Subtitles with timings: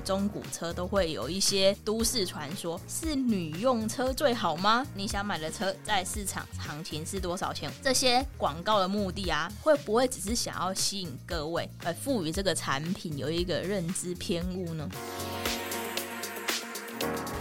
[0.00, 4.86] 买中古车都会有一些都市传说，是女用车最好吗？
[4.94, 7.70] 你想买的车在市场行情是多少钱？
[7.82, 14.88] 这些广告的目的啊，会不会只是想要吸引各位，而赋予这个产品有一个认知偏误呢？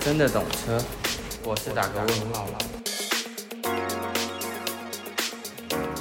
[0.01, 0.83] 真的懂车，
[1.45, 2.45] 我是打个问号。
[2.73, 2.78] 今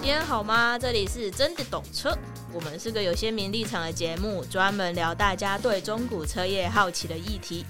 [0.09, 0.79] 天好吗？
[0.79, 2.17] 这里是真的懂车。
[2.51, 7.63] 我们是个有鲜明立场的节目，专门聊大家对中古车业好奇的议题，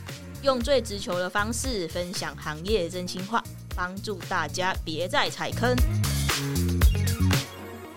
[0.44, 3.42] 用最直球的方式分享行业真心话，
[3.74, 5.74] 帮助大家别再踩坑。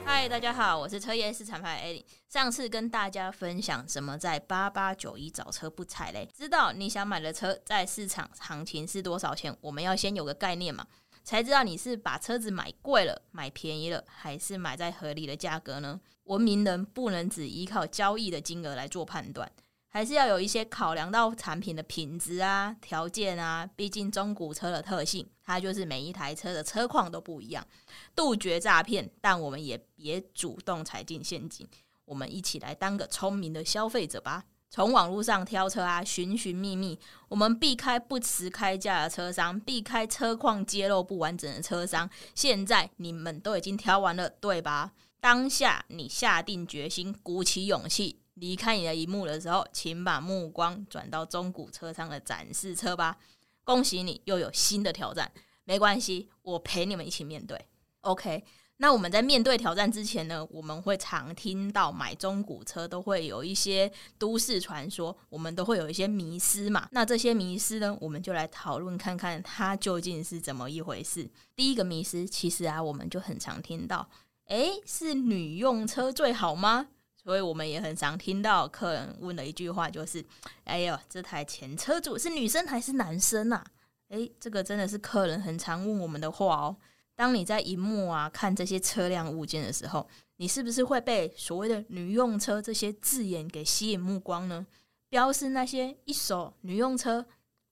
[0.04, 2.04] 嗨，大家好，我是车业市场派艾丽。
[2.28, 9.56] 上次跟大家分享什么在八八九一找车不踩雷，知道你想买的车在市场行情是多少钱？
[9.62, 10.88] 我们要先有个概念嘛，
[11.24, 16.00] 才知道你是把车子买贵了、买便宜了，还是买在合理的价格呢？
[16.26, 19.52] 文明人不能只依靠交易的金额来做判断，
[19.90, 23.70] 还是要有一些考量到产品的品质啊、条件啊。
[23.76, 27.66] 毕竟中古车的特性，它就是每一台车的车况都不一样。
[28.16, 31.68] 杜绝诈骗，但我们也别主动踩进陷阱。
[32.06, 34.46] 我们一起来当个聪明的消费者吧。
[34.72, 42.10] 从网络上挑车啊，寻寻觅觅，我们避开不实开价的车商，避开车况揭露不完整的车商。
[42.34, 44.94] 现在你们都已经挑完了，对吧？
[45.20, 53.18] 当下你下定决心，鼓起勇气离开你的萤幕的时候，请把目光转到中古车商的展示车吧。
[53.66, 55.30] 恭喜你又有新的挑战，
[55.66, 57.68] 没关系，我陪你们一起面对。
[58.00, 58.42] OK，
[58.82, 66.90] 那我们在面对挑战之前呢，我们会常听到买中古车都会有一些都市传说，我们都会有一些迷思嘛。
[66.90, 71.30] 那这些迷思呢，我们就来讨论看看它究竟是怎么一回事。
[71.56, 74.10] 第一个迷思，其实啊，我们就很常听到。
[74.48, 76.88] 诶，是女用车最好吗？
[77.24, 80.26] 所以我们也很常听到客人问的一句话就是
[80.66, 83.64] ：“哎呦，这台前车主是女生还是男生啊？”
[84.10, 86.76] 诶，这个真的是客人很常问我们的话哦。
[87.22, 94.66] 当你在荧幕啊看这些车辆物件的时候，你是不是会被所谓的女用车这些字眼给吸引目光呢？
[95.08, 97.24] 标示那些一手女用车、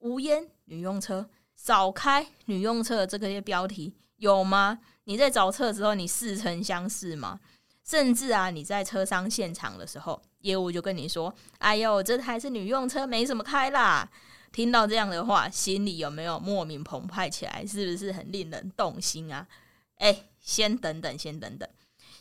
[0.01, 4.81] 无烟女用车、早开女用车的这个些标题有吗？
[5.05, 7.39] 你在找车的时候，你似曾相识吗？
[7.83, 14.07] 甚至啊，你在车商现场的时候，业务就跟你说：“哎呦，这台是女用车，没什么开啦。”
[14.51, 17.65] 听到这样的话，心里有没有莫名澎湃起来？
[17.65, 19.47] 是不是很令人动心啊？
[19.95, 21.67] 哎，先等等，先等等。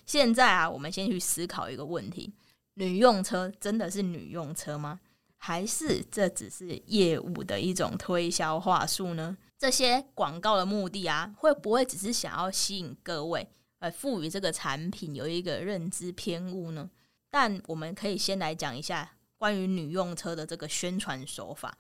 [0.05, 2.33] 现在啊，我们先去思考一个问题：
[2.75, 5.01] 女用车真的是女用车吗？
[5.37, 9.37] 还是这只是业务的一种推销话术呢？
[9.57, 16.91] 这些广告的目的啊，会不会只是想要吸引各位，而赋予这个产品有一个认知偏误呢？
[17.31, 21.77] 但我们可以先来讲一下关于女用车的这个宣传手法。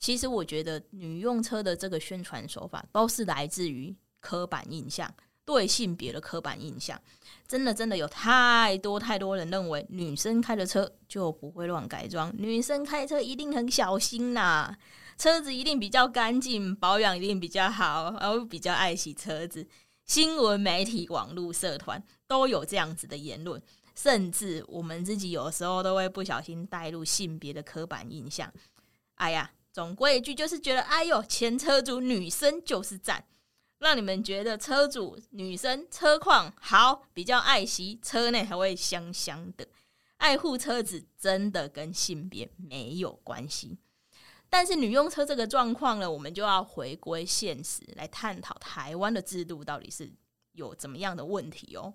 [0.00, 7.00] 其实我觉得女用车的这个宣传手法都是来自于刻板印象，对性别的刻板印象。
[7.46, 14.74] 真的真的有太多太多人认为女生开的车就不会乱改装，女生开车一定很小心呐、
[15.18, 19.66] 车子一定比较干净，保养一定比较好，然后比较爱惜车子。
[20.06, 23.62] 新闻媒体、网络社团都有这样子的言论，
[23.94, 28.52] 甚至我们自己有时候都会不小心带入性别的刻板印象。
[29.16, 33.24] 哎呀，总归一句就是觉得，哎呦，前车主女生就是赞，
[33.78, 39.66] 让你们觉得车主女生车况好，比较爱惜，车内还会香香的。
[40.16, 43.78] 爱护车子真的跟性别没有关系。
[44.50, 50.12] 但是女用车这个状况呢，我们就要回归现实来探讨台湾的制度到底是
[50.52, 51.94] 有怎么样的问题哦。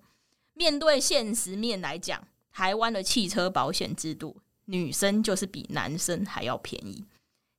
[0.53, 7.05] 面对现实面来讲，台湾的汽车保险制度，女生就是比男生还要便宜，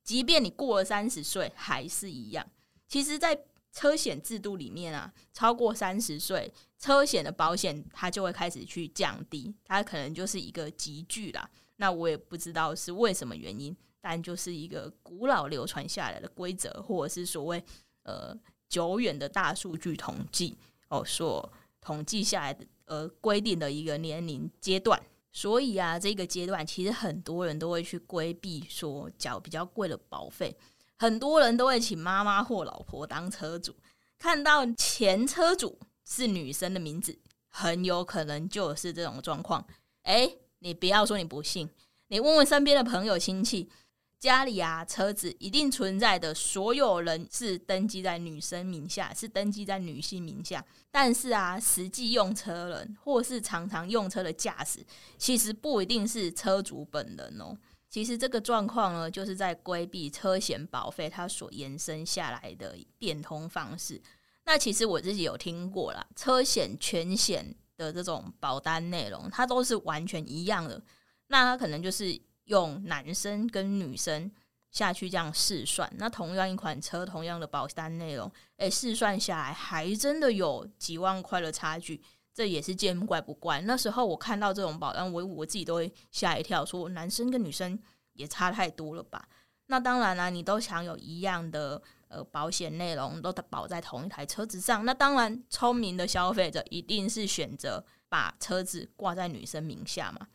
[0.06, 2.46] 即便你过了三十岁还是一样。
[2.88, 3.38] 其实，在
[3.72, 11.50] 车险制度里面啊，超过三十岁，车险的保险它就会开始去降低，它可能就是一个集聚啦。
[11.76, 13.76] 那我也不知道是为什么原因。
[14.08, 17.60] 但就是一个古老流传下来的规则，或者是所谓
[18.04, 18.32] 呃
[18.68, 20.56] 久远的大数据统计
[20.90, 25.02] 哦，所统计下来的呃规定的一个年龄阶段。
[25.36, 30.56] 所以啊，这个阶段其实很多人都会去规避说缴比较贵的保费，
[30.96, 33.76] 很多人都会请妈妈或老婆当车主，
[34.18, 37.18] 看到前车主是女生的名字，
[37.48, 39.66] 很有可能就是这种状况。
[40.04, 41.68] 诶，你不要说你不信，
[42.08, 43.70] 你问问身边的朋友亲戚。
[44.18, 50.64] 家里啊，车子一定存在的所有人是登记在女生名下，是登记在女性名下。
[50.90, 54.84] 但是啊，实际用车人或是常常用车的驾驶，
[55.18, 57.56] 其实不一定是车主本人哦。
[57.88, 64.00] 其实这个状况呢，就是在规避车险保费它所延伸下来的变通方式。
[64.44, 70.82] 那其实我自己有听过啦，车险全险的这种保单内容，它都是完全一样的。
[71.28, 74.30] 那它可能就是用男生跟女生
[74.72, 82.02] 下去这样试算，那同样一款车，同样的保单内容，诶，试算下来还真的有几万块的差距，
[82.34, 83.60] 这也是见怪不怪。
[83.62, 87.78] 那时候我看到这种保单，我我自己都会吓一跳，说男生跟女生
[88.12, 89.26] 也差太多了吧？
[89.68, 100.28] 那当然啦，你都享有一样的呃保险内容，都保在同一台车子上，那当然聪明的消费者一定是选择把车子挂在女生名下嘛。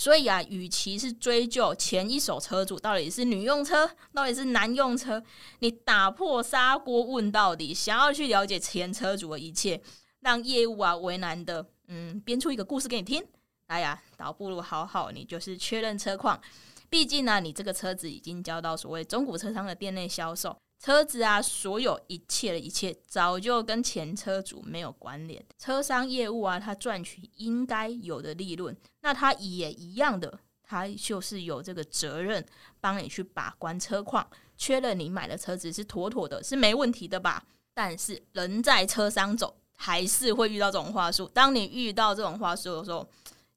[0.00, 5.22] 所以啊，与其是追究前一手车主到底是女用车，到底是男用车，
[5.58, 9.78] 你打破砂锅问到底，想要去了解前车主的一切，
[10.20, 13.22] 让业务啊为难的，嗯，编出一个故事给你听。
[13.66, 16.40] 哎呀，倒不如好好你就是确认车况，
[16.88, 20.56] 毕竟呢、你这个车子已经交到所谓中古车商的店内销售。
[20.80, 25.44] 车子啊，所有一切的一切，早就跟前车主没有关联。
[25.58, 32.42] 车商业务啊，他赚取应该有的利润，那他也一样的，他就是有这个责任
[32.80, 37.44] 帮你去把关车况，确认你买的车子是妥妥的，是没问题的吧？
[37.74, 41.28] 但是人在车商走，还是会遇到这种话术。
[41.28, 43.06] 当你遇到这种话术的时候，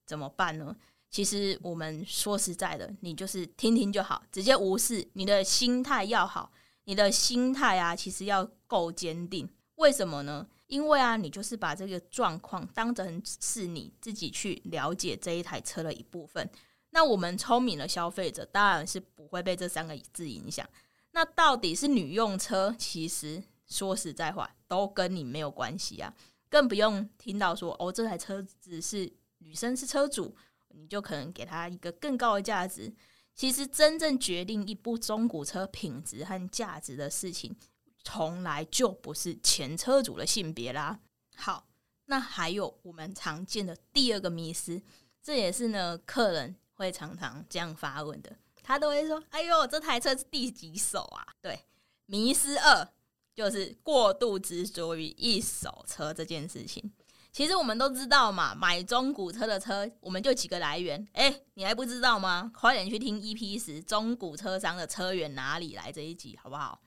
[0.06, 0.76] 怎么办呢？
[1.10, 6.52] 其实我们说实在的，你就是听听就好，直接无视，你的心态要好。
[6.86, 9.50] 你的心态啊，其实要够坚定。
[9.76, 10.48] 为什么呢？
[10.68, 16.50] 因为啊，你就是把这个状况当成是你自己去了解这一台车的一部分。
[16.92, 20.68] 那我们聪明的消费者当然是不会被这三个字影响。
[21.12, 26.14] 那到底是女用车，其实说实在话，都跟你没有关系啊。
[26.50, 30.36] 更不用听到说哦，这台车子是女生是车主，
[30.70, 32.94] 你就可能给她一个更高的价值。
[33.36, 37.56] 其实，真正决定一部中古车品质和价值的事情，
[38.04, 41.00] 从来就不是前车主的性别啦。
[41.36, 41.68] 好，
[42.06, 44.82] 那还有我们常见的第二个迷思，
[45.22, 51.60] 这也是呢，客人会常常这样发问的，他都会说：“哎呦，这台车是第几手啊？”对，
[52.06, 52.88] 迷思二
[53.34, 56.92] 就是过度执着于一手车这件事情。
[57.34, 61.04] 其实我们都知道嘛，买中古车的车，我们就几个来源。
[61.14, 62.52] 诶，你还不知道吗？
[62.54, 66.80] 快点去听 EP 十中古车商的车源哪里来这一集，好不好？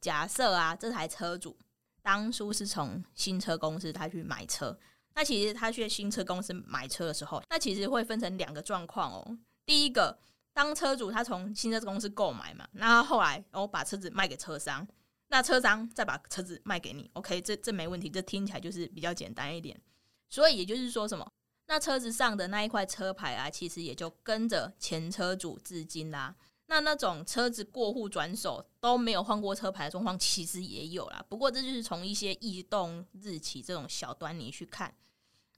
[0.00, 1.58] 假设啊，这台车主
[2.04, 4.78] 当初是从新车公司他去买车，
[5.16, 9.38] 那其实他去新车公司买车的时候，那其实会分成两个状况哦。
[9.66, 10.16] 第一个，
[10.52, 14.86] 当车主他从新车公司购买嘛，那他后来哦把车子卖给车商。
[15.30, 19.80] 那车商再把车子卖给你，OK，这这没问题，这听起来就是比较简单一点。
[20.28, 21.32] 所以也就是说什么？
[21.66, 26.34] 那车子上的那一块车牌啊，其实也就跟着前车主至今啦。
[26.66, 31.24] 那那种车子过户转手都没有换过车牌的状况，其实也有啦。
[31.28, 34.92] 不过这就是从一些异动日期这种小端倪去看。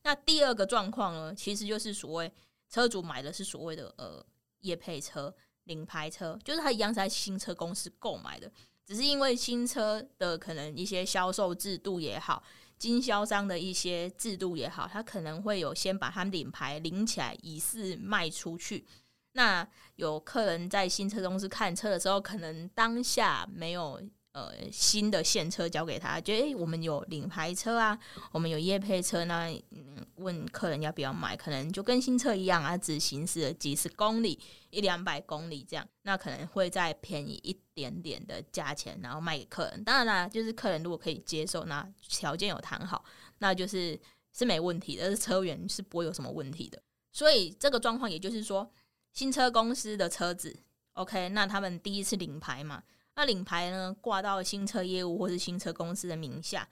[0.02, 2.30] 那第二个状况呢，其实就是所谓
[2.68, 4.24] 车主买的是所谓的呃
[4.60, 5.34] 业配车、
[5.64, 8.50] 领牌车，就是他一样是在新车公司购买的。
[8.86, 12.42] 只是因为新车的可能一些销售制度也好，
[12.78, 18.86] 经销商的一些制度也好，他可能会有先把他们领牌领起来，以示卖出去。
[19.32, 24.00] 那有客人在新车公司看车的时候，可能当下没有。
[24.32, 27.98] 呃，新的现车交给他，觉得诶，我们有领牌车啊，
[28.30, 34.38] 我们有业配车，那嗯，问客人要不要买，可能就跟新车一样啊，只行驶了几十公里，
[34.70, 39.84] 一两百公里这样，那可能会再便宜一点点的价钱，然后卖给客人。
[39.84, 43.04] 当然啦，就是客人如果可以接受，那条件有谈好，
[43.36, 44.00] 那就是
[44.32, 46.82] 是没问题的，是车源是不会有什么问题的。
[47.12, 48.72] 所以这个状况，也就是说，
[49.12, 50.58] 新车公司的车子
[50.94, 52.82] ，OK，那他们第一次领牌嘛。
[53.14, 56.68] 那领牌呢，挂到新车业务或是新车公司的名下，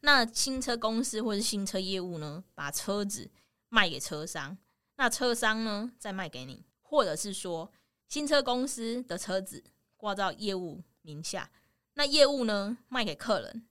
[0.00, 3.30] 那新车公司或是新车业务呢，把车子
[3.68, 4.58] 卖给车商，
[4.96, 7.70] 那车商呢再卖给你，或者是说
[8.08, 9.62] 新车公司的车子
[9.96, 11.50] 挂到业务名下，
[11.94, 13.66] 那业务呢卖给客人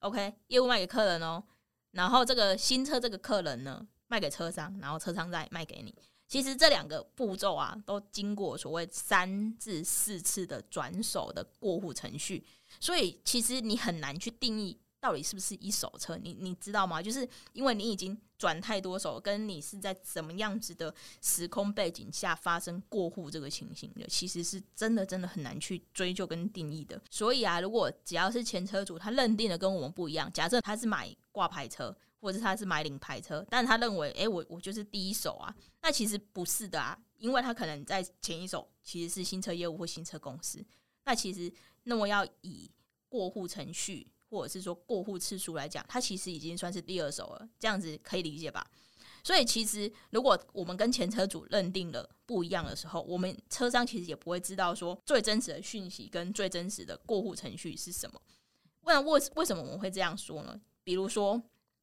[0.00, 1.44] ，OK，业务卖给客人哦，
[1.92, 5.94] 然后这个新车这个客人呢卖给车商，然后车商再卖给你。
[6.30, 12.46] 其实这两个步骤啊，都经过所谓三至四次的转手的过户程序，
[12.78, 17.02] 所以其实你很难去定义到底是不是一手车，你你知道吗？
[17.02, 27.02] 就是因为你已经转太多手，跟你是在怎么样子的时空背景下发生过户这个情形的，其实是真的真的很难去追究跟定义的。
[27.10, 31.92] 所以啊，如果只要是前车主他认定的跟我们不一样，假设他是买挂牌车。
[32.20, 40.64] 或者他是买领牌车，但他认为，诶、我我就是第一手啊，那其实不是的啊，因为他可能在前一手其实是新车业务或新车公司。
[41.04, 41.52] 那其实
[41.84, 42.70] 那么要以
[43.08, 48.64] 过户程序或者是说过户次数来讲，他其实已经算是第二手了，这样子可以理解吧？
[49.24, 58.20] 所以其实如果我们跟前车主认定了不一样的时候，我们车商其实也不会知道说最真实的讯息跟最真实的过户程序是什么。
[58.82, 60.58] 那为为什么我们会这样说呢？
[60.82, 61.40] 比如说，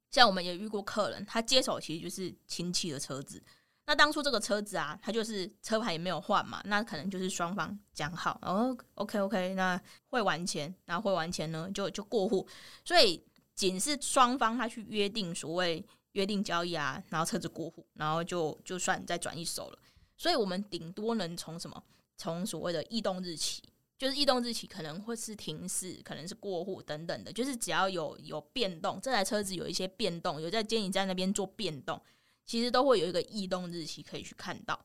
[0.09, 3.43] 像我们也遇过客人，他接手其实就是亲戚的车子。
[3.85, 12.45] 那当初这个车子啊，他就是车牌也没有换嘛，那可能就是双方讲好，然后 OK OK，那汇完钱，然后汇完钱呢就就过户。
[12.83, 13.23] 所以
[13.55, 19.79] 仅是双方他去约定所谓约定交易啊，然后车子过户，然后就就算再转一手了。
[20.17, 21.81] 所以我们顶多能从什么？
[22.17, 23.61] 从所谓的异动日期。
[23.97, 31.99] 就是异动日期可能会是停驶，可能是过户等等的，就是只要有有变动，这台车子有一些变动，有在监理站那边做变动，
[32.45, 34.79] 其实都会有一个异动日期可以去看到。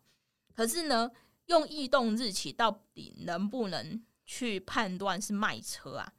[0.54, 1.10] 可是呢，
[1.46, 6.12] 用异动日期到底能不能去判断是卖车啊？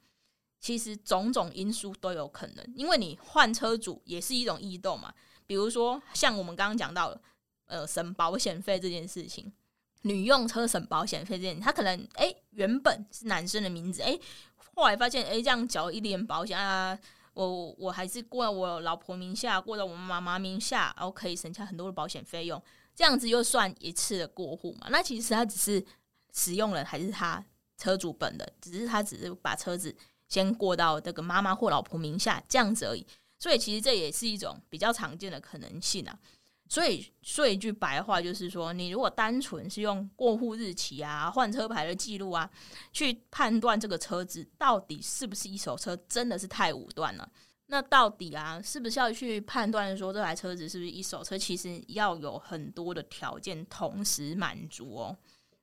[0.60, 5.14] 其实种种因素都有可能，因为你换车主也是一种异动嘛。
[5.46, 7.22] 比如说像我们刚刚讲到的，
[7.66, 9.52] 呃，省保险费这件事情。
[10.04, 14.18] 女用车省保险费这件，他可能哎、原本是男生的名字哎、
[14.76, 16.98] 后来发现哎、这样缴一点保险啊，
[17.34, 22.62] 我我还是过我老婆名下，过到我妈妈名下，然后可以省下很多的保险费用，
[22.96, 24.88] 这样子又算一次的过户嘛？
[24.90, 25.86] 那其实他只是
[26.34, 27.44] 使用人还是他
[27.78, 29.96] 车主本人，只是他只是把车子
[30.28, 33.06] 先过到这个妈妈或老婆名下这样子而已，
[33.40, 36.20] 所以其实这也是一种比较常见的可能性啊。
[36.74, 42.50] 所以说一句白话，就是说，你如果单纯是用过户日期啊、换车牌的记录啊，
[42.92, 47.32] 去判断这个车子到底是不是一手车，真的是太武断了。
[47.68, 51.38] 那到底啊，是不是要去判断说这台车子是不是一手车？
[51.38, 55.16] 其实要有很多的条件同时满足哦。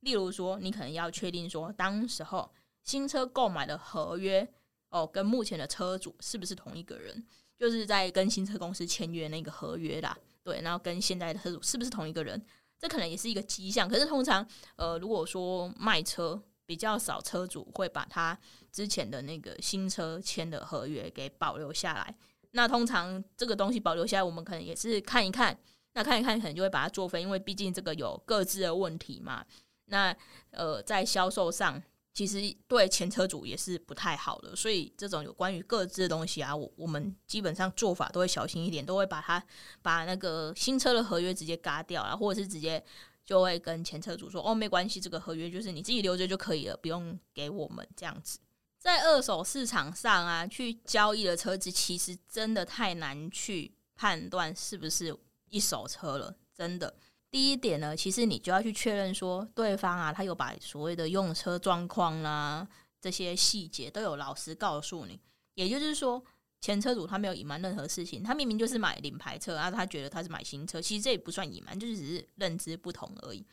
[0.03, 2.49] 例如说，你可能要确定说，当时候
[2.85, 4.49] 新车购买的合约
[4.91, 7.27] 哦，跟目前的车主是不是同一个人，
[7.59, 10.17] 就是在跟新车公司签约那个合约啦。
[10.43, 12.43] 对，然后跟现在的车主是不是同一个人？
[12.79, 13.89] 这可能也是一个迹象。
[13.89, 18.39] 可是通常，呃，如果说卖车比较少，车主会把他
[18.73, 22.15] 之前的那个新车签的合约给保留下来。
[22.53, 25.59] 那通常这个东西保留下来，我们可能也是看一看，
[25.93, 29.45] 那看一看，可能就会把它作废，因为毕竟这个有各自的问题嘛。
[29.87, 30.17] 那
[30.51, 31.83] 呃，在销售上。
[32.13, 39.43] 其实对前车主也是不太好的，所以这种有关于各自的东西啊，我我们基本上做法都会小心一点，都会把它
[39.81, 42.85] 把那个新车的合约直接嘎掉啊，或者是直接
[43.25, 48.39] 就会跟前车主说哦，没关系，这个合约就是你自己留着就可以了，不用给我们这样子。
[48.77, 55.17] 在二手市场上啊，去交易的车子其实真的太难去判断是不是
[55.49, 56.95] 一手车了，真的。
[57.31, 62.67] 第一点呢，其实你就要去确认说，对方啊，他有把所谓的用车状况啦，
[63.01, 65.21] 这些细节都有老实告诉你。
[65.55, 66.21] 也就是说，
[66.61, 73.47] 前车主他没有隐瞒任何事情，他明明就是买领牌车啊，他觉得他是买新车，其实这也不算隐瞒，就是只是认知不同而已。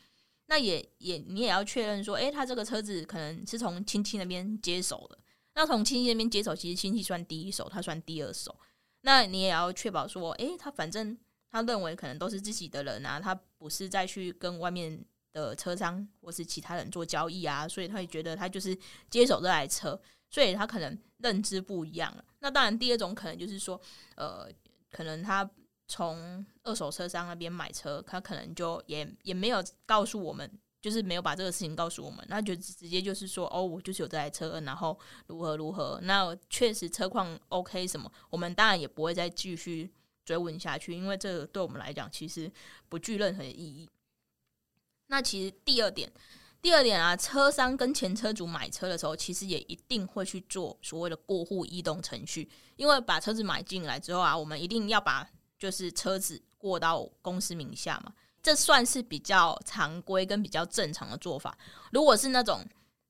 [0.46, 5.16] 那也也你也要确认说，诶，他这个车子可能是从亲戚那边接手的，
[5.54, 8.58] 那从亲戚那边接手，其实亲戚算第一手，他算第二手。
[9.02, 11.16] 那你也要确保说，诶，他反正。
[11.50, 15.02] 他认为可能都是自己的人啊，他不是再去跟外面
[15.32, 18.76] 的车商或是其他人做交易啊，所以他也觉得他就是
[19.08, 19.98] 接手这台车，
[20.30, 22.24] 所以他可能认知不一样了。
[22.40, 23.80] 那当然，第二种可能就是说，
[24.16, 24.48] 呃，
[24.90, 25.48] 可能他
[25.86, 30.50] 从二手车商那边买车，他可能就也也没有告诉我们，
[30.82, 39.90] 就是没有把这个事情告诉我们，那就直接就是说，哦，我就是有这台车，然后如何如何，那确实车况 OK 什么，我们当然也不会再继续。
[40.28, 42.52] 追问下去，因为这个对我们来讲其实
[42.90, 43.88] 不具任何意义。
[45.06, 46.12] 那其实第二点，
[46.60, 55.26] 第二点啊，车商跟前车主买车的时候，其实也一定会去做所谓的过户异动程序，因为把车子买进来之后啊，我们一定要把
[55.58, 61.56] 就是车子过到公司名下嘛，这算是比较常规跟比较正常的做法。
[61.90, 62.62] 如果是那种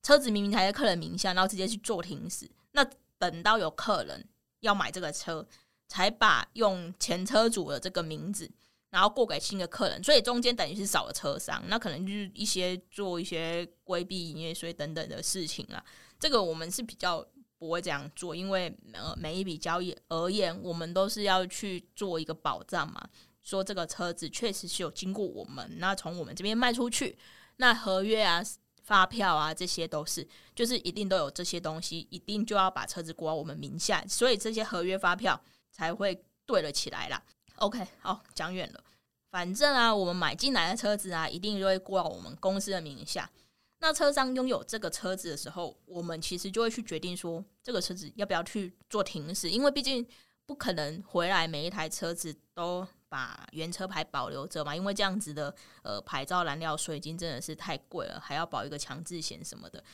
[0.05, 4.25] 车子明明还在客人名下，然后直接去做停驶，那等到有客人
[4.61, 5.45] 要买这个车。
[5.88, 8.49] 才把用前车主的这个名字，
[8.90, 15.83] 然后过给新的客人，所以中间等于是少了车商，那可能就是一些做一些规避营业税等等的事情啦。
[16.21, 17.26] 这个我们是比较
[17.59, 23.09] 不会这样做，因为呃每一笔交易而言，我们都是要去做一个保障嘛，
[23.42, 27.18] 说这个车子确实是有经过我们，那从我们这边卖出去，
[27.57, 28.42] 那合约啊、
[28.85, 35.40] 发票啊这些都是，就是一定都有这些东西，一定就要把车子过到我们名下，所以这些合约发票。
[35.78, 37.23] 才会对了起来啦。
[37.56, 38.85] OK，好，讲远了。
[39.30, 43.30] 反正啊，我们买进来的车子啊，一定就会过我们公司的名下。
[43.78, 50.04] 那车商拥有这个车子的时候，我们其实就会去决定说，这个车子要不要去做停驶，因为毕竟
[50.47, 59.85] 不可能回来每一台车子都把原车牌保留着嘛，因为这样子的呃牌照、燃料税金真的是太贵了，还要保一个强制险什么的。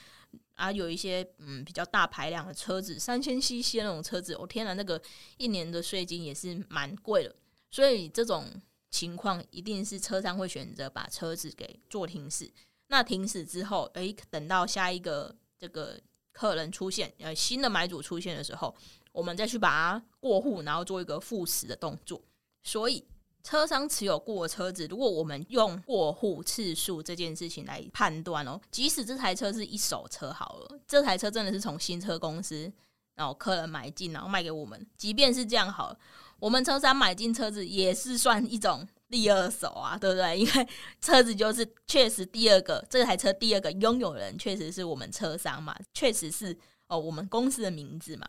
[0.54, 5.00] 啊，有一些嗯比较大排量的车子，三千 CC 那种车子，我、天哪，那个
[5.36, 7.34] 一年的税金也是蛮贵的。
[7.70, 8.48] 所以这种
[8.90, 12.52] 情况一定是车商会选择把车子给做停驶。
[12.88, 15.98] 那停驶之后，诶、等到下一个这个
[16.32, 18.72] 客人出现，呃，新的买主出现的时候，
[19.10, 22.22] 我们再去把它过户，然后做一个复驶的动作。
[22.62, 23.04] 所以，
[23.44, 32.72] 车商持有过车子，如果我们用过户次数这件事情来判断哦，即使这台车是一手车好了，这台车真的是从新车公司
[33.14, 35.98] 然后客人买进，然后卖给我们，即便是这样好了，
[36.40, 40.38] 我们车商买进车子也是算一种第二手啊，对不对？
[40.38, 40.68] 因为
[41.02, 48.26] 车子就是确实第二个，这台车第二个拥有人确实是我们车商嘛，确实是哦我们公司的名字嘛，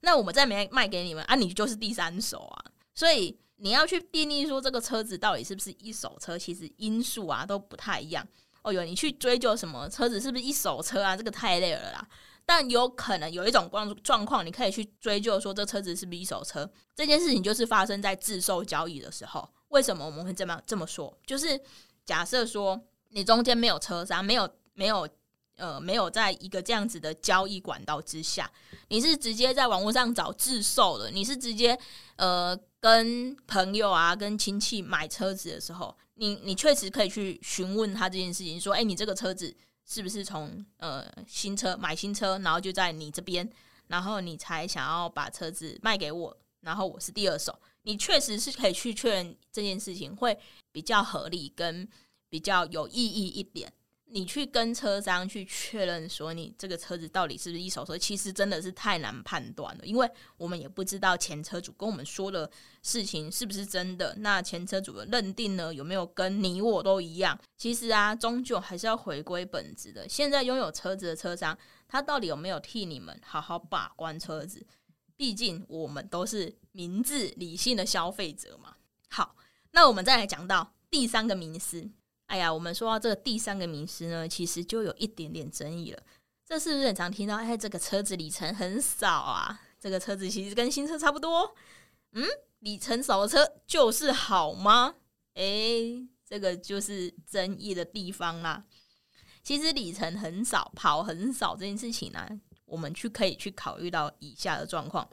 [0.00, 3.38] 那我们再没卖给你们啊，你就是第三手啊，所以。
[3.56, 8.26] 你要去定义说这个车子到底是不是一手车，其实因素啊都不太一样。
[8.62, 12.08] 哦哟，你去追究什么车子是不是一手车啊，这个太累了啦。
[12.46, 16.68] 但有可能有一种状状况，你可以去追究说这车子是不是一手车。
[16.94, 19.48] 这件事情就是发生在自售交易的时候。
[19.68, 21.16] 为什么我们会这么这么说？
[21.26, 21.60] 就是
[22.04, 22.80] 假设说
[23.10, 25.08] 你中间没有车商，没有没有
[25.56, 28.50] 呃没有在一个这样子的交易管道之下，
[28.88, 31.78] 你是直接在网络上找自售的，你是直接
[32.16, 32.58] 呃。
[32.84, 43.50] 跟朋友啊，跟亲戚买车子的时候，你你确实可以去询问他这件事情，说，哎、你这个车子是不是从呃新车买新车，然后就在你这边，
[43.86, 50.38] 然后你才想要把车子卖给我，然后我是第二手，你确实是可以去确认这件事情，会
[50.70, 51.88] 比较合理跟
[52.28, 53.72] 比较有意义一点。
[54.14, 62.48] 你去跟车商去确认说你这个车子到底是不是一手车，其实真的是太难判断了，因为我们也不知道前车主跟我们说的
[62.80, 64.14] 事情是不是真的。
[64.18, 67.36] 那前车主的认定呢，有没有跟你我都一样？
[67.56, 70.08] 其实啊，终究还是要回归本质的。
[70.08, 71.58] 现在拥有车子的车商，
[71.88, 74.64] 他到底有没有替你们好好把关车子？
[75.16, 78.76] 毕竟我们都是明智理性的消费者嘛。
[79.10, 79.34] 好，
[79.72, 81.90] 那我们再来讲到第三个迷思。
[82.26, 86.02] 哎呀，我们说到这个第三个迷思呢，其实就有一点点争议了。
[86.46, 87.36] 这是不是很常听到？
[87.36, 91.54] 哎，这个车子里程很少啊，这个车子其实跟新车差不多。
[92.12, 92.26] 嗯，
[92.60, 94.94] 里程少的车就是好吗？
[95.34, 95.44] 哎，
[96.26, 98.64] 这个就是争议的地方啦。
[99.42, 102.26] 其实里程很少，跑很少这件事情呢、
[102.64, 105.08] 我们去可以去考虑到以下的状况。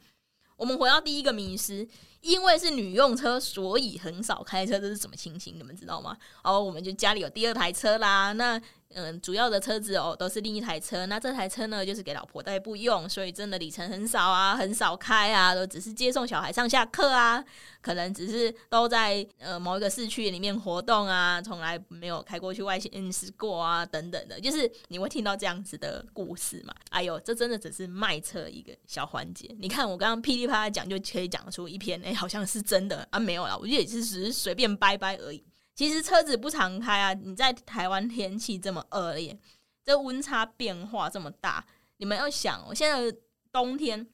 [0.62, 1.88] 我们回到第一个迷失。
[2.21, 5.58] 因为是女用车，所以很少开车，这是什么情形？
[5.58, 6.15] 你们知道吗？
[6.43, 8.32] 哦，我们就家里有第二台车啦。
[8.34, 8.62] 那
[8.93, 17.43] 嗯，主要的车子哦都是另一台车，那这台车呢就是给老婆代步用，所以真的里程很少啊，很少开啊，都只是接送小孩上下课啊，
[17.82, 26.73] 可能只是都在呃某一个市区里面活动啊，从来没有开过去外县市过啊，等等的，就是你会听到这样子的故事嘛。
[26.89, 29.49] 哎呦，这真的只是卖车一个小环节。
[29.60, 35.43] 你看我刚刚噼里啪啦讲，就可以讲出一篇，哎，好像是真的啊，没有啦，我觉得也是只是随便掰掰而已。
[35.73, 39.38] 其实车子不常开啊，你在台湾天气这么恶劣，
[39.84, 41.65] 这温差变化这么大，
[41.97, 43.17] 你们要想哦，现在
[43.51, 44.07] 冬天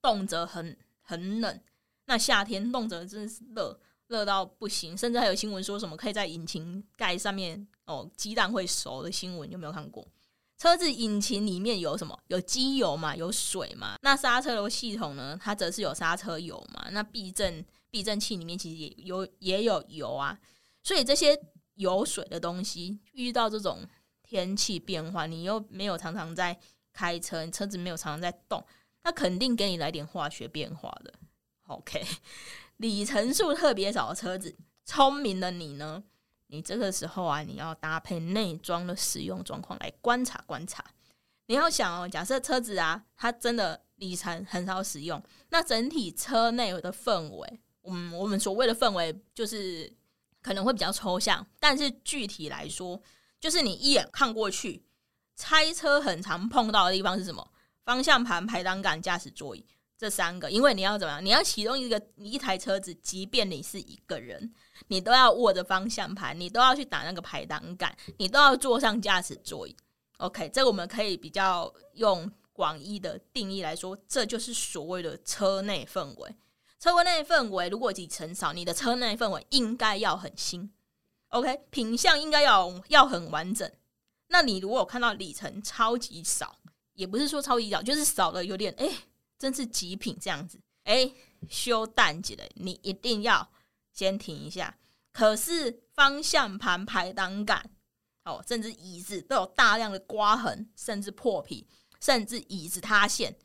[0.00, 1.60] 冻着很很冷，
[2.06, 10.06] 那夏天动辄真是热热到不行，甚至还有新闻说什么可以在引擎盖上面哦，鸡蛋会熟的新闻，有没有看过？
[10.58, 12.16] 车子引擎里面有什么？
[12.28, 13.96] 有机油嘛，有水嘛？
[14.00, 15.36] 那刹车的系统呢？
[15.40, 16.88] 它则是有刹车油嘛？
[16.90, 20.38] 那避震避震器里面其实也有也有油啊。
[20.82, 21.38] 所以这些
[21.74, 23.86] 有水的东西，遇到这种
[24.22, 26.58] 天气变化，你又没有常常在
[26.92, 28.64] 开车，车子没有常常在动，
[29.04, 31.14] 那肯定给你来点化学变化的。
[31.68, 32.04] OK，
[32.78, 36.02] 里程数特别少的车子，聪明的你呢？
[36.48, 40.84] 你这个时候啊，你要搭配内装的使用状况来观察观察。
[41.46, 49.92] 你要想哦，假设车子啊，它真的里程很少使用，那整体车内的氛围，嗯，我们所谓的氛围就是。
[50.42, 53.00] 可能会比较抽象，但是具体来说，
[53.40, 54.84] 就是你一眼看过去，
[55.36, 57.48] 拆车很常碰到的地方是什么？
[57.84, 59.64] 方向盘、排挡杆、驾驶座椅
[59.96, 60.50] 这三个。
[60.50, 61.24] 因为你要怎么样？
[61.24, 64.52] 你要启动一个你一台车子，即便你是一个人，
[64.88, 69.76] 你都要握着方向盘，你都要去打那个排挡杆，你都要坐上驾驶座椅。
[70.18, 76.36] OK，这个我们可以比较用广义的定义来说，这就是所谓的车内氛围。
[76.82, 80.68] 车内氛围如果里程少，你的车内氛围应该要很新
[81.28, 83.70] ，OK，品相应该要要很完整。
[84.26, 86.58] 那你如果看到里程超级少，
[86.94, 88.88] 也不是说超级少，就是少了有点，哎、
[89.38, 91.08] 真是极品这样子，哎、
[91.48, 93.48] 修淡季了，你一定要
[93.92, 94.76] 先停一下。
[95.12, 97.70] 可是方向盘排挡杆，
[98.24, 101.64] 哦，甚至椅子都有大量的刮痕，甚至破皮，
[102.00, 103.36] 甚至椅子塌陷。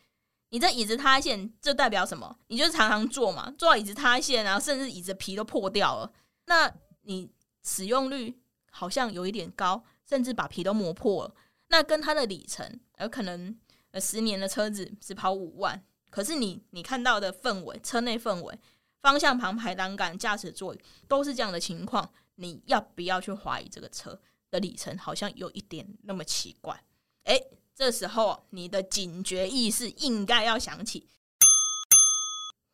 [0.49, 2.37] 你这椅子塌陷，这代表什么？
[2.47, 6.11] 你就是常常坐嘛，坐椅子塌陷，然后甚至椅子皮都破掉了。
[6.45, 7.31] 那你
[7.63, 8.39] 使用率
[8.71, 11.35] 好像有一点高，甚至把皮都磨破了。
[11.67, 13.57] 那跟它的里程，有可能
[13.91, 18.59] 呃十年的车子只跑五万，可是你你看到的氛围，车内氛围。
[18.99, 26.83] 方向盘、排挡杆、驾驶座椅都是这样的情况，你要不要去怀疑这个车的里程好像有一点那么奇怪？
[27.23, 27.39] 诶，
[27.77, 31.07] 这时候你的警觉意识应该要响起，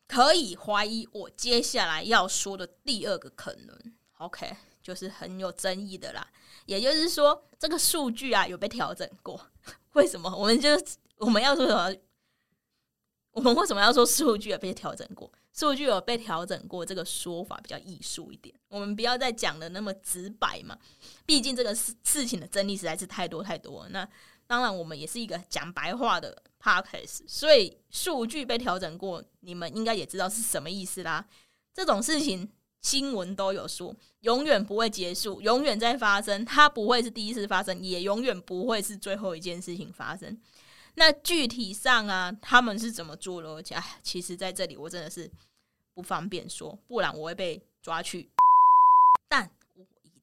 [0.08, 3.78] 可以怀疑我接下来要说的第二个可能。
[4.16, 6.26] OK，就是很有争议的啦。
[6.64, 9.38] 也就是说，这个数据啊有被调整过。
[9.92, 10.34] 为什么？
[10.34, 10.70] 我们就
[11.18, 11.94] 我们要说什么？
[13.32, 15.30] 我们为什么要说数据有被调整过？
[15.52, 18.54] 数据有被调整过，这个说法比较艺术一点。
[18.68, 20.78] 我们不要再讲的那么直白嘛，
[21.26, 23.86] 毕竟这个事事情的争议实在是太多太多。
[23.90, 24.08] 那
[24.46, 31.26] 当然，我们也是一个讲白话的 podcast，所以数据被调整过，你们应该也知道是什么意思啦。
[31.72, 32.50] 这种事情
[32.82, 40.38] 新闻都有说，永远不会结束，永远在发生，它不会是第一次发生，也永远不会是最后一件事情发生。
[40.96, 43.48] 那具体上啊，他们是怎么做的？
[43.48, 45.28] 而且，哎，其实在这里我真的是
[45.94, 48.28] 不方便说，不然我会被抓去。
[49.28, 49.50] 但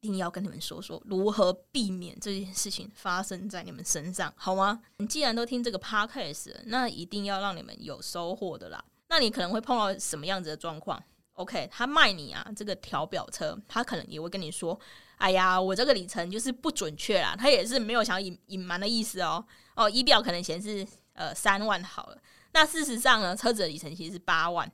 [0.02, 4.82] 一定要跟你们说说如何避免这件事情发生在你们身上，好吗？
[4.98, 8.84] 你既然都听这个 podcast，那一定要让你们有收获的啦。
[9.08, 11.02] 那你可能会碰到什么样子的状况
[11.34, 14.78] ？OK，他卖你啊这个调表车，他可能也会跟你说。
[15.18, 19.46] 哎呀，我这个里程就是不准确啦，他也是没有想隐隐瞒的意思哦。
[19.76, 20.84] 哦，仪表可能显示
[21.14, 22.18] 呃三万好了，
[22.54, 24.72] 那事实上呢，车子的里程其实是八万。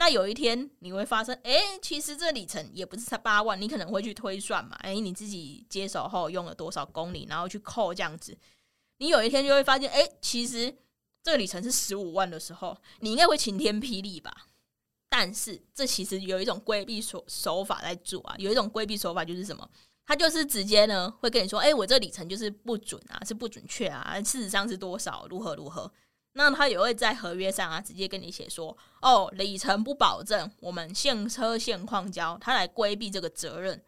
[0.00, 8.34] 那有一天你会发现，哎，其实这里程也不是才八万，你可能会去推算嘛，哎，你自己接手后用了多少公里，然后去扣这样子，
[8.96, 10.74] 你有一天就会发现，哎，其实
[11.22, 14.34] 这个里程是十五万的时候，你应该会晴天霹雳吧？
[15.10, 19.70] 但是这其实有一种规避手手法在做啊，有一种规避手法就是什么？
[20.06, 25.92] 他就是直接呢会跟你说，哎、我这里程就是不准啊，是不准确啊，事实上是多少，如何如何？
[26.32, 33.82] 那他也会在合约上啊直接跟你写说，哦，里程不保证，我们现车现况交，他来规避这个责任。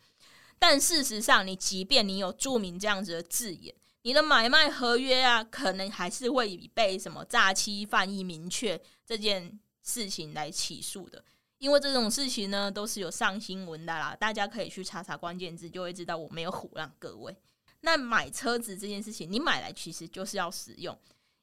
[0.59, 9.59] 但事实上，你即便你有注明这样子的字眼，你的买卖合约啊，可能还是会被什么诈欺犯意明确这件。
[9.85, 11.25] 事情来起诉的，
[11.59, 17.37] 因为这种事情呢都是有上新闻的啦，大家可以去查查关键字，就会知道我没有唬烂各位。
[17.81, 20.97] 那买车子这件事情，你买来其实就是要使用。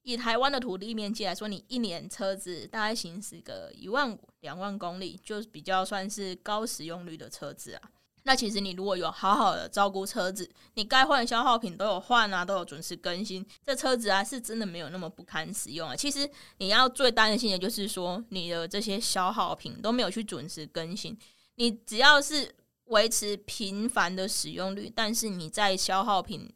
[0.04, 7.82] 以台湾的土地面积来说，你一年车子大概行驶个一万五、两万公里，就比较算是高使用率的车子啊。
[8.24, 15.96] 那其实你如果有好好的照顾车子，你该换消耗品都有换啊，都有准时更新，这车子啊是真的没有那么不堪使用啊。
[15.96, 21.18] 其实你要最担心的就是说你的这些消耗品都没有去准时更新，
[21.56, 22.54] 你只要是
[22.86, 26.52] 维持频繁的使用率，但是你在消耗品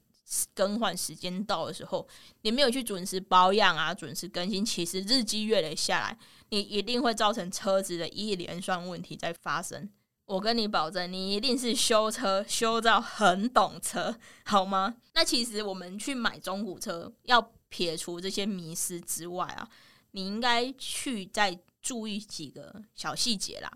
[0.54, 2.08] 更换时间到的时候，
[2.42, 6.18] 你没有去准时保养啊，准时更新，其实日积月累下来，
[6.50, 9.90] 你一定会造成车子的一连串问题在发生。
[10.26, 14.96] 我跟你保证，你一定是修车修到很懂车，好吗？
[15.14, 19.68] 那其实我们去买中古车，要撇除这些迷思之外啊，
[20.12, 23.70] 你应该去再注意几个小细节啦。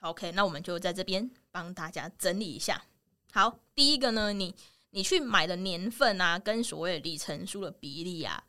[0.00, 2.84] OK，那我们就在这边帮大家整理一下。
[3.32, 4.54] 好，第一个呢，你
[4.94, 8.42] 你去买的年份啊，跟所谓的里程数的比例啊。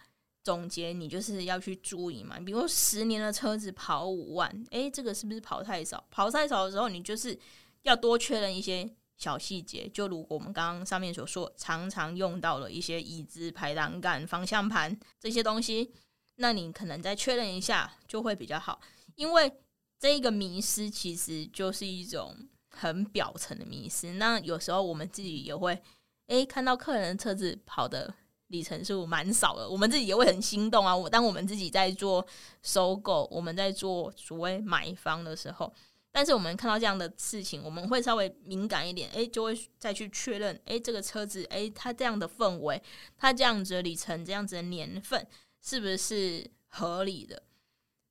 [0.43, 2.39] 总结，你就是要去注意嘛。
[2.39, 6.05] 比如说十年的车子跑五万，诶，这个是不是跑太少？
[6.11, 7.35] 跑太少的时候，你就是
[7.81, 9.89] 要多确认一些小细节。
[9.89, 15.91] 就如果我们刚刚上面所说，常常用到了一些椅子、排挡杆、方向盘这些东西，
[16.35, 18.79] 那你可能再确认一下就会比较好。
[19.15, 19.51] 因为
[19.97, 22.37] 这一个迷失其实就是一种
[22.69, 24.13] 很表层的迷失。
[24.13, 25.81] 那有时候我们自己也会，
[26.27, 28.13] 诶，看到客人的车子跑的。
[28.49, 30.95] 里程数蛮少的，我们自己也会很心动啊。
[30.95, 32.25] 我当我们自己在做
[32.61, 35.73] 收购，我们在做所谓买方的时候，
[36.11, 42.79] 但是我们看到这样的事情，我们会稍微敏感一点，诶，就会再去确认，诶，这个车子，诶，它这样的氛围，
[43.17, 45.27] 它这样子的里程，这样子的年份，
[45.59, 47.41] 是不是合理的？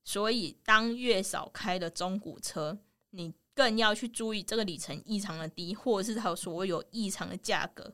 [0.03, 2.77] 所以，当月少开的中古车，
[3.11, 7.91] 你更要去注意这个里程异常的低，或者是它所谓有异常的价格。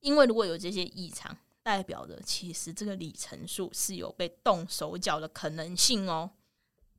[0.00, 6.30] 因为如果有这些异常，代表的其实这个里程数是有被动手脚的可能性哦。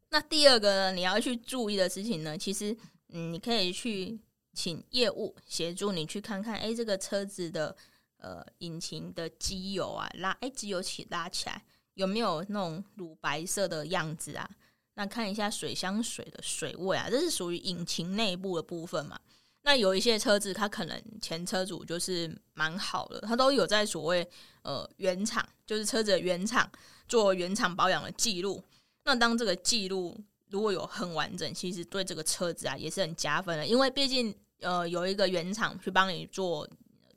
[0.10, 2.76] 那第二个呢，你要去注意的事情呢，其实
[3.10, 4.20] 嗯，你可以去
[4.54, 7.76] 请业务协助你去看看，哎，这个车子的
[8.18, 14.50] 呃引擎的机油啊拉，哎，机油起拉起来有没有那种乳白色的样子啊？
[14.98, 19.18] 那看一下水箱水的水位啊，这是属于引擎内部的部分嘛。
[19.62, 24.28] 那有一些车子，它可能前车主就是蛮好的，他都有在所谓
[24.64, 26.68] 呃原厂，就是车子的原厂
[27.08, 28.64] 做原厂保养的记录。
[29.04, 36.68] 那当这个记录如果有很完整，其实对这个车子啊也是很加分的，因为毕竟呃有一个原厂去帮你做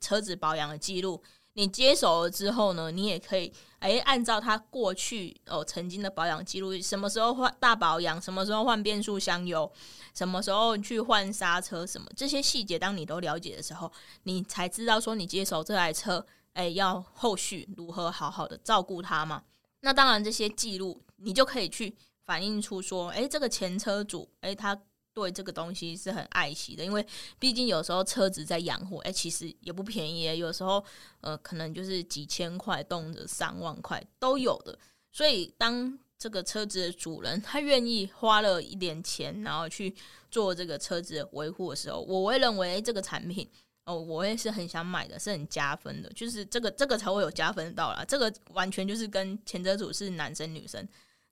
[0.01, 1.23] 车子保养的记录。
[1.55, 9.71] 你接手了之后呢，你也可以诶按照他过去哦曾经的保养记录，什么时候换大保养，什么时候换变速箱油，
[10.15, 13.91] 什么时候去换刹车，什么这些细节，当你都了解的时候，
[14.23, 19.43] 你才知道说你接手这台车，诶要后续如何好好的照顾它嘛。
[19.81, 24.81] 那当然这些记录你就可以去反映出说，诶这个前车主，诶他。
[25.13, 27.05] 对这个东西是很爱惜的，因为
[27.39, 30.39] 毕竟有时候车子在养护，哎，其实也不便宜。
[30.39, 30.83] 有时候，
[31.21, 34.79] 呃，可能就是几千块，动辄上万块都有的。
[35.11, 39.93] 所以，当这个车子的主人他愿意花了一点钱，然后去
[40.31, 43.49] 做这个车子的维护的时候，我会认为这个产品
[43.85, 46.09] 哦，我也是很想买的，是很加分的。
[46.11, 48.05] 就是这个这个才会有加分到啦。
[48.07, 50.87] 这个完全就是跟前车主是男生女生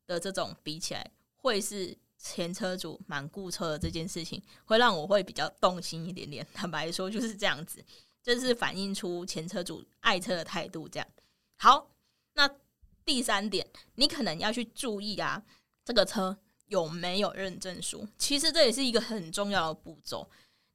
[0.08, 1.96] 的这种比起来，会是。
[2.18, 6.46] 前车主蛮顾车的这件事情，会让我会比较动心一点点。
[6.52, 7.82] 坦白说就是这样子，
[8.22, 10.88] 这是反映出前车主爱车的态度。
[10.88, 11.08] 这样
[11.56, 11.90] 好，
[12.34, 12.50] 那
[13.04, 15.42] 第三点，你可能要去注意啊，
[15.84, 18.06] 这个车有没有认证书？
[18.18, 20.28] 其实这也是一个很重要的步骤。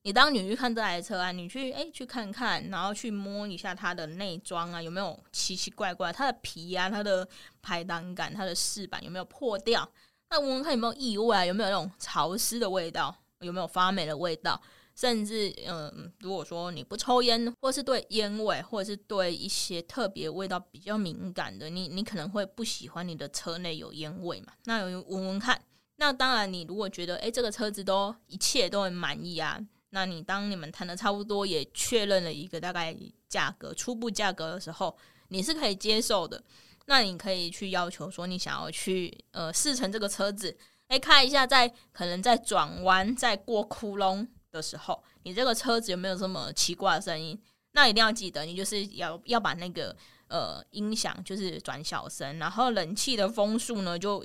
[0.05, 7.25] 你当你去看这台车啊，你去诶、去看看，然后去摸一下它的内装啊，有没有奇奇怪怪，它的皮啊，它的
[7.61, 9.89] 排挡杆，它的饰板有没有破掉？
[10.33, 11.45] 那闻闻看有没有异味啊？
[11.45, 13.15] 有没有那种潮湿的味道？
[13.41, 14.59] 有没有发霉的味道？
[14.95, 24.53] 甚至，嗯，如果说你不抽烟，或是对烟味，或者是对一些特别味道比较敏感的，你你可能会不喜欢你的车内有烟味嘛？
[24.63, 25.61] 那闻闻看。
[25.97, 29.59] 那当然，你如果觉得，诶，这个车子都一切都很满意啊，
[29.91, 32.97] 那你当你们谈的差不多，也确认了一个大概
[33.29, 36.43] 价格、初步价格的时候，你是可以接受的。
[36.85, 47.41] 那你可以去要求说，你想要去呃试乘这个车子，哎，看一下在可能在转弯、在过窟窿的时候，你这个车子有没有这么奇怪的声音？
[47.71, 49.95] 那一定要记得，你就是要要把那个
[50.27, 54.21] 呃音响就是转小声，然后冷气的风速呢，就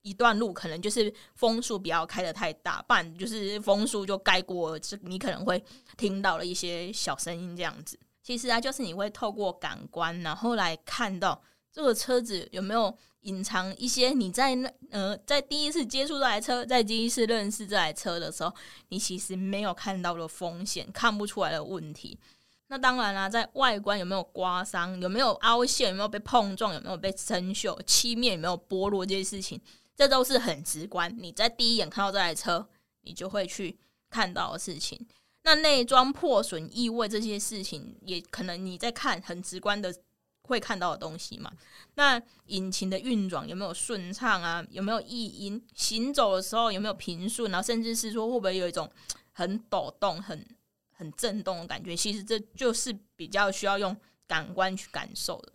[0.00, 5.62] 一段路可能就是风速不要开得太大，不然就是风速就盖过这你可能会
[5.98, 8.00] 听到了一些小声音这样子。
[8.22, 11.40] 其实啊，就是你会透过感官，然后来看到。
[11.72, 18.52] 这个车子有没有隐藏一些你在那呃，在第一次接触这台车，在第一次认识这台车的时候，
[18.88, 22.18] 你其实没有看到的风险，看不出来的问题。
[22.66, 29.60] 那当然啦、啊，在外观有没有刮伤，有没有凹陷，有没有被碰撞，有没有被生锈，漆面有没有剥落，这些事情，
[29.96, 31.14] 这都是很直观。
[31.18, 32.68] 你在第一眼看到这台车，
[33.02, 33.78] 你就会去
[34.10, 35.06] 看到的事情。
[35.44, 39.94] 那内装破损、异味这些事情，也可能你在看很直观的。
[40.42, 41.50] 会看到的东西嘛？
[41.94, 44.64] 那引擎的运转有没有顺畅啊？
[44.70, 45.64] 有没有异音？
[45.74, 47.50] 行走的时候有没有平顺？
[47.50, 48.90] 然后甚至是说会不会有一种
[49.32, 50.44] 很抖动、很
[50.90, 51.96] 很震动的感觉？
[51.96, 55.52] 其实这就是比较需要用感官去感受的。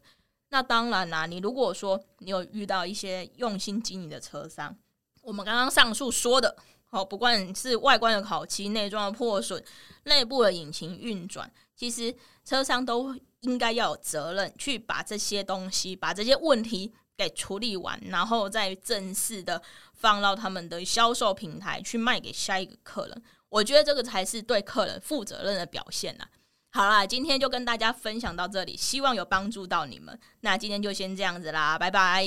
[0.50, 4.76] 那当然啦，你如果说你有遇到一些用心经营的车商，
[5.22, 6.56] 我们刚刚上述说的，
[6.92, 9.62] 哦，不管是外观的烤漆、内装的破损、
[10.06, 13.14] 内部的引擎运转，其实车商都。
[13.42, 19.62] 应该要有责任去把这些东西、把这些问题给处理完，然后再正式的
[19.94, 23.24] 放到他们的销售平台去卖给下一个客人。
[23.50, 26.28] 我觉得这个才是对客人负责任的表现啦。
[26.72, 30.20] 好啦，今天就跟大家分享到这里，希望有帮助到你们。
[30.42, 32.26] 那今天就先这样子啦，拜拜。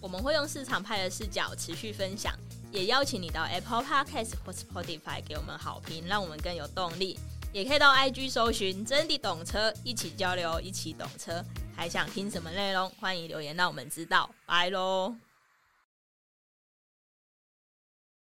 [0.00, 2.32] 我们会用市场派的视角持续分享，
[2.70, 7.18] 也邀请你到 Apple Podcast 或 Spotify 给我们好评，让我们更有动力。
[7.52, 11.44] 也可以到 IG 搜寻“真的懂车”，一起交流，一起懂车。
[11.76, 12.88] 还想听什么内容？
[12.98, 14.30] 欢迎留言让我们知道。
[14.46, 15.14] 拜喽！